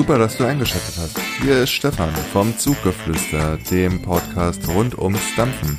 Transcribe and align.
Super, 0.00 0.16
dass 0.16 0.38
du 0.38 0.46
eingeschaltet 0.46 0.94
hast. 0.96 1.18
Hier 1.42 1.64
ist 1.64 1.72
Stefan 1.72 2.08
vom 2.32 2.56
Zuggeflüster, 2.56 3.58
dem 3.70 4.00
Podcast 4.00 4.66
rund 4.68 4.96
ums 4.98 5.20
Dampfen. 5.36 5.78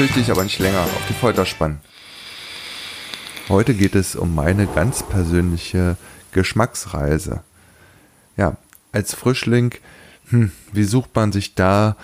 Will 0.00 0.08
ich 0.16 0.30
aber 0.30 0.44
nicht 0.44 0.58
länger 0.58 0.80
auf 0.80 1.06
die 1.10 1.12
Folter 1.12 1.44
spannen. 1.44 1.78
Heute 3.50 3.74
geht 3.74 3.94
es 3.94 4.16
um 4.16 4.34
meine 4.34 4.66
ganz 4.66 5.02
persönliche 5.02 5.98
Geschmacksreise. 6.32 7.42
Ja, 8.38 8.56
als 8.92 9.14
Frischling, 9.14 9.74
hm, 10.30 10.52
wie 10.72 10.84
sucht 10.84 11.14
man 11.14 11.32
sich 11.32 11.54
da 11.54 11.98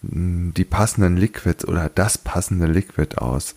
hm, 0.00 0.54
die 0.56 0.64
passenden 0.64 1.18
Liquids 1.18 1.66
oder 1.66 1.90
das 1.90 2.16
passende 2.16 2.64
Liquid 2.64 3.18
aus? 3.18 3.54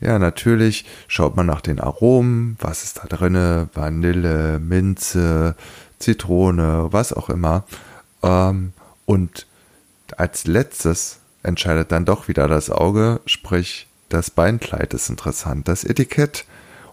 Ja, 0.00 0.18
natürlich 0.18 0.84
schaut 1.06 1.36
man 1.36 1.46
nach 1.46 1.60
den 1.60 1.78
Aromen, 1.78 2.56
was 2.58 2.82
ist 2.82 2.98
da 2.98 3.06
drinne, 3.06 3.68
Vanille, 3.74 4.58
Minze, 4.58 5.54
Zitrone, 6.00 6.88
was 6.90 7.12
auch 7.12 7.30
immer. 7.30 7.62
Ähm, 8.24 8.72
und 9.06 9.46
als 10.16 10.48
letztes 10.48 11.19
entscheidet 11.42 11.92
dann 11.92 12.04
doch 12.04 12.28
wieder 12.28 12.48
das 12.48 12.70
Auge, 12.70 13.20
sprich 13.26 13.86
das 14.08 14.30
Beinkleid 14.30 14.92
ist 14.92 15.08
interessant, 15.08 15.68
das 15.68 15.84
Etikett. 15.84 16.44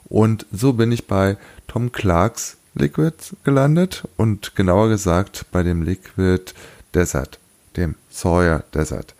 Und 0.05 0.45
so 0.51 0.73
bin 0.73 0.91
ich 0.91 1.07
bei 1.07 1.37
Tom 1.67 1.91
Clarks 1.91 2.57
Liquid 2.75 3.35
gelandet 3.43 4.07
und 4.17 4.55
genauer 4.55 4.89
gesagt 4.89 5.45
bei 5.51 5.63
dem 5.63 5.81
Liquid 5.81 6.53
Desert, 6.93 7.39
dem 7.75 7.95
Sawyer 8.09 8.63
Desert. 8.73 9.15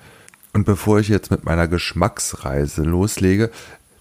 Und 0.53 0.65
bevor 0.65 0.99
ich 0.99 1.09
jetzt 1.09 1.31
mit 1.31 1.43
meiner 1.43 1.67
Geschmacksreise 1.67 2.83
loslege, 2.83 3.51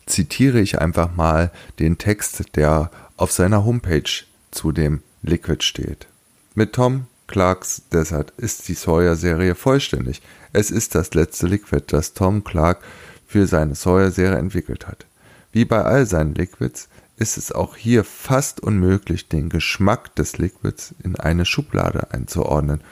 zitiere 0.07 0.61
ich 0.61 0.81
einfach 0.81 1.15
mal 1.17 1.51
den 1.79 1.99
Text, 1.99 2.57
der 2.57 2.91
auf 3.17 3.33
seiner 3.33 3.65
Homepage 3.65 4.25
zu 4.51 4.73
dem 4.73 5.03
Liquid 5.23 5.63
steht. 5.65 6.07
Mit 6.55 6.75
Tom 6.75 7.07
Clarks 7.27 7.83
Desert 7.93 8.33
ist 8.37 8.69
die 8.69 8.75
Sawyer-Serie 8.75 9.55
vollständig. 9.55 10.23
Es 10.53 10.71
ist 10.71 10.95
das 10.95 11.15
letzte 11.15 11.47
Liquid, 11.47 11.85
das 11.89 12.15
Tom 12.15 12.45
Clark 12.45 12.83
für 13.27 13.47
seine 13.47 13.75
Sawyer-Serie 13.75 14.39
entwickelt 14.39 14.87
hat. 14.87 15.07
Wie 15.53 15.65
bei 15.65 15.83
all 15.83 16.07
seinen 16.07 16.35
Liquids 16.35 16.89
ist 17.17 17.39
es 17.39 17.51
auch 17.51 17.77
hier 17.77 18.05
fast 18.05 18.61
unmöglich, 18.61 19.29
den 19.29 19.49
Geschmack 19.49 20.15
des 20.15 20.39
Liquids 20.39 20.95
in 21.03 21.17
eine 21.17 21.47
Schublade 21.47 22.13
einzuordnen. 22.13 22.83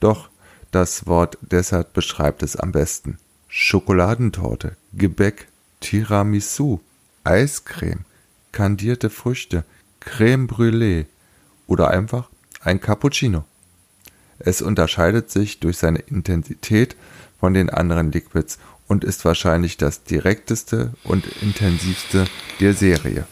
Doch 0.00 0.30
das 0.70 1.06
Wort 1.06 1.36
Desert 1.42 1.92
beschreibt 1.92 2.42
es 2.42 2.56
am 2.56 2.72
besten. 2.72 3.18
Schokoladentorte, 3.48 4.76
Gebäck, 4.94 5.48
Tiramisu, 5.80 6.80
Eiscreme, 7.24 8.04
kandierte 8.52 9.10
Früchte, 9.10 9.64
Creme 10.00 10.46
Brûlée 10.46 11.06
oder 11.66 11.90
einfach 11.90 12.30
ein 12.60 12.80
Cappuccino. 12.80 13.44
Es 14.44 14.62
unterscheidet 14.62 15.30
sich 15.30 15.60
durch 15.60 15.78
seine 15.78 16.00
Intensität 16.00 16.96
von 17.38 17.54
den 17.54 17.70
anderen 17.70 18.12
Liquids 18.12 18.58
und 18.88 19.04
ist 19.04 19.24
wahrscheinlich 19.24 19.76
das 19.76 20.02
direkteste 20.04 20.92
und 21.04 21.26
intensivste 21.42 22.26
der 22.60 22.74
Serie. 22.74 23.26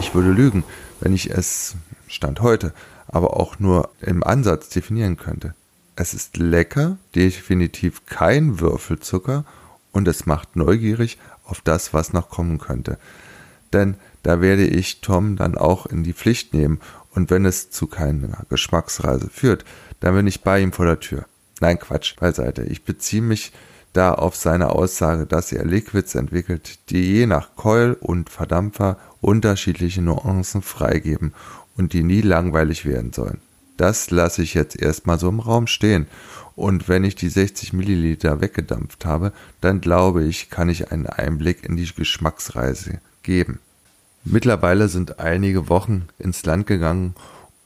Ich 0.00 0.14
würde 0.14 0.30
lügen, 0.30 0.64
wenn 1.00 1.12
ich 1.12 1.30
es 1.30 1.74
Stand 2.06 2.40
heute, 2.40 2.72
aber 3.08 3.38
auch 3.38 3.58
nur 3.58 3.90
im 4.00 4.24
Ansatz 4.24 4.68
definieren 4.68 5.16
könnte. 5.16 5.54
Es 5.96 6.14
ist 6.14 6.36
lecker, 6.36 6.98
definitiv 7.14 8.06
kein 8.06 8.60
Würfelzucker 8.60 9.44
und 9.92 10.08
es 10.08 10.26
macht 10.26 10.56
neugierig 10.56 11.18
auf 11.44 11.60
das, 11.60 11.92
was 11.92 12.12
noch 12.12 12.28
kommen 12.28 12.58
könnte. 12.58 12.98
Denn 13.72 13.96
da 14.22 14.40
werde 14.40 14.66
ich 14.66 15.00
Tom 15.00 15.36
dann 15.36 15.56
auch 15.56 15.86
in 15.86 16.02
die 16.02 16.12
Pflicht 16.12 16.54
nehmen 16.54 16.80
und 17.10 17.30
wenn 17.30 17.44
es 17.44 17.70
zu 17.70 17.86
keiner 17.86 18.44
Geschmacksreise 18.48 19.28
führt, 19.28 19.64
dann 20.00 20.14
bin 20.14 20.26
ich 20.26 20.42
bei 20.42 20.60
ihm 20.60 20.72
vor 20.72 20.86
der 20.86 21.00
Tür. 21.00 21.26
Nein, 21.60 21.78
Quatsch, 21.78 22.16
beiseite. 22.16 22.64
Ich 22.64 22.84
beziehe 22.84 23.22
mich 23.22 23.52
da 23.92 24.12
auf 24.12 24.36
seine 24.36 24.70
Aussage, 24.70 25.24
dass 25.24 25.52
er 25.52 25.64
Liquids 25.64 26.14
entwickelt, 26.14 26.90
die 26.90 27.12
je 27.12 27.26
nach 27.26 27.56
Keul 27.56 27.96
und 28.00 28.28
Verdampfer 28.28 28.98
unterschiedliche 29.20 30.02
Nuancen 30.02 30.62
freigeben 30.62 31.32
und 31.76 31.92
die 31.92 32.02
nie 32.02 32.20
langweilig 32.20 32.84
werden 32.84 33.12
sollen. 33.12 33.40
Das 33.76 34.10
lasse 34.10 34.42
ich 34.42 34.54
jetzt 34.54 34.80
erstmal 34.80 35.18
so 35.18 35.28
im 35.28 35.40
Raum 35.40 35.66
stehen. 35.66 36.06
Und 36.54 36.88
wenn 36.88 37.02
ich 37.02 37.16
die 37.16 37.28
60 37.28 37.72
Milliliter 37.72 38.40
weggedampft 38.40 39.04
habe, 39.04 39.32
dann 39.60 39.80
glaube 39.80 40.24
ich, 40.24 40.50
kann 40.50 40.68
ich 40.68 40.92
einen 40.92 41.06
Einblick 41.06 41.64
in 41.64 41.76
die 41.76 41.88
Geschmacksreise 41.92 43.00
geben. 43.22 43.58
Mittlerweile 44.24 44.88
sind 44.88 45.18
einige 45.18 45.68
Wochen 45.68 46.08
ins 46.18 46.44
Land 46.44 46.66
gegangen 46.66 47.14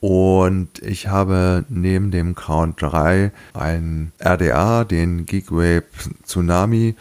und 0.01 0.79
ich 0.81 1.09
habe 1.09 1.65
neben 1.69 2.11
dem 2.11 2.35
Crown 2.35 2.75
3 2.77 3.33
ein 3.55 4.13
RDA, 4.21 4.85
den 4.85 5.27
Geekwave 5.27 5.85
Tsunami 6.25 6.95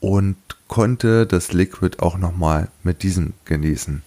und 0.00 0.36
konnte 0.68 1.26
das 1.26 1.52
Liquid 1.52 1.98
auch 2.00 2.16
nochmal 2.16 2.68
mit 2.82 3.02
diesem 3.02 3.34
genießen. 3.44 4.02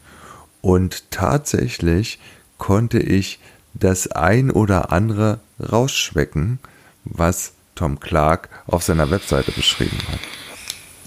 Und 0.61 1.11
tatsächlich 1.11 2.19
konnte 2.57 2.97
ich 2.97 3.39
das 3.75 4.07
ein 4.07 4.49
oder 4.49 4.91
andere 4.91 5.39
rausschmecken, 5.59 6.57
was 7.03 7.53
Tom 7.75 7.99
Clark 7.99 8.49
auf 8.65 8.81
seiner 8.81 9.11
Webseite 9.11 9.51
beschrieben 9.51 9.99
hat. 10.11 10.19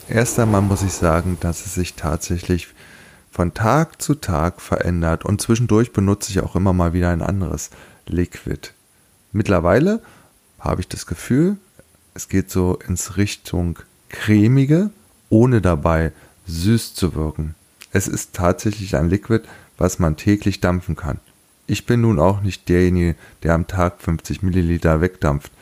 Erst 0.08 0.38
einmal 0.38 0.62
muss 0.62 0.82
ich 0.82 0.92
sagen, 0.92 1.38
dass 1.40 1.66
es 1.66 1.74
sich 1.74 1.94
tatsächlich 1.94 2.68
von 3.30 3.54
Tag 3.54 4.00
zu 4.00 4.14
Tag 4.14 4.60
verändert 4.60 5.24
und 5.24 5.40
zwischendurch 5.40 5.92
benutze 5.92 6.30
ich 6.30 6.40
auch 6.40 6.56
immer 6.56 6.72
mal 6.72 6.92
wieder 6.92 7.10
ein 7.10 7.22
anderes 7.22 7.70
Liquid. 8.06 8.70
Mittlerweile 9.32 10.02
habe 10.58 10.80
ich 10.80 10.88
das 10.88 11.06
Gefühl, 11.06 11.56
es 12.14 12.28
geht 12.28 12.50
so 12.50 12.78
ins 12.86 13.16
Richtung 13.16 13.78
cremige, 14.08 14.90
ohne 15.28 15.60
dabei 15.60 16.12
süß 16.46 16.94
zu 16.94 17.14
wirken. 17.14 17.54
Es 17.92 18.08
ist 18.08 18.34
tatsächlich 18.34 18.96
ein 18.96 19.08
Liquid, 19.08 19.46
was 19.76 19.98
man 19.98 20.16
täglich 20.16 20.60
dampfen 20.60 20.96
kann. 20.96 21.20
Ich 21.66 21.86
bin 21.86 22.00
nun 22.00 22.18
auch 22.18 22.40
nicht 22.40 22.68
derjenige, 22.68 23.14
der 23.42 23.54
am 23.54 23.66
Tag 23.66 24.00
50 24.00 24.42
Milliliter 24.42 25.00
wegdampft. 25.00 25.52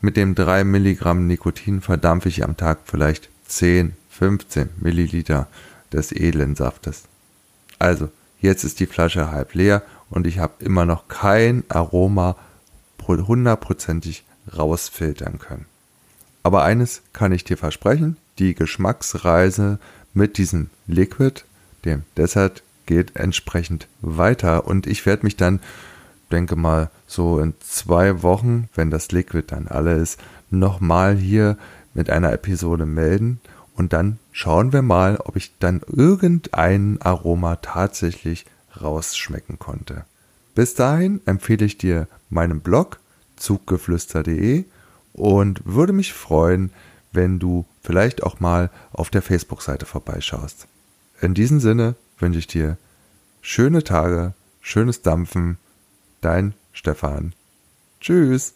Mit 0.00 0.16
dem 0.16 0.34
3 0.34 0.64
Milligramm 0.64 1.26
Nikotin 1.26 1.80
verdampfe 1.80 2.28
ich 2.28 2.44
am 2.44 2.56
Tag 2.56 2.80
vielleicht 2.84 3.30
10, 3.46 3.94
15 4.10 4.68
Milliliter 4.78 5.48
des 5.92 6.12
edlen 6.12 6.54
Saftes. 6.54 7.04
Also, 7.78 8.10
jetzt 8.40 8.64
ist 8.64 8.80
die 8.80 8.86
Flasche 8.86 9.30
halb 9.30 9.54
leer 9.54 9.82
und 10.10 10.26
ich 10.26 10.38
habe 10.38 10.64
immer 10.64 10.84
noch 10.84 11.08
kein 11.08 11.64
Aroma 11.68 12.36
hundertprozentig 13.08 14.24
rausfiltern 14.56 15.38
können. 15.38 15.66
Aber 16.42 16.62
eines 16.62 17.02
kann 17.12 17.32
ich 17.32 17.44
dir 17.44 17.56
versprechen, 17.56 18.16
die 18.38 18.54
Geschmacksreise 18.54 19.78
mit 20.14 20.38
diesem 20.38 20.70
Liquid, 20.86 21.42
dem 21.84 22.04
Desert, 22.16 22.62
geht 22.86 23.16
entsprechend 23.16 23.88
weiter 24.00 24.66
und 24.66 24.86
ich 24.86 25.06
werde 25.06 25.24
mich 25.24 25.36
dann, 25.36 25.60
denke 26.30 26.56
mal, 26.56 26.90
so 27.06 27.38
in 27.38 27.54
zwei 27.60 28.22
Wochen, 28.22 28.68
wenn 28.74 28.90
das 28.90 29.12
Liquid 29.12 29.44
dann 29.48 29.68
alle 29.68 29.94
ist, 29.94 30.18
nochmal 30.50 31.16
hier 31.16 31.56
mit 31.94 32.10
einer 32.10 32.32
Episode 32.32 32.86
melden 32.86 33.40
und 33.74 33.92
dann 33.92 34.18
schauen 34.32 34.72
wir 34.72 34.82
mal, 34.82 35.18
ob 35.24 35.36
ich 35.36 35.56
dann 35.58 35.80
irgendein 35.86 37.00
Aroma 37.00 37.56
tatsächlich 37.56 38.46
rausschmecken 38.80 39.58
konnte. 39.58 40.04
Bis 40.54 40.74
dahin 40.74 41.20
empfehle 41.24 41.64
ich 41.64 41.78
dir 41.78 42.08
meinen 42.28 42.60
Blog 42.60 43.00
zuggeflüster.de 43.36 44.64
und 45.12 45.62
würde 45.64 45.92
mich 45.92 46.12
freuen, 46.12 46.70
wenn 47.12 47.38
du 47.38 47.64
vielleicht 47.82 48.22
auch 48.22 48.40
mal 48.40 48.70
auf 48.92 49.10
der 49.10 49.22
Facebook-Seite 49.22 49.86
vorbeischaust. 49.86 50.66
In 51.20 51.34
diesem 51.34 51.60
Sinne 51.60 51.94
wünsche 52.18 52.38
ich 52.38 52.46
dir 52.46 52.78
schöne 53.40 53.84
Tage, 53.84 54.34
schönes 54.60 55.02
Dampfen, 55.02 55.58
dein 56.20 56.54
Stefan. 56.72 57.34
Tschüss. 58.00 58.54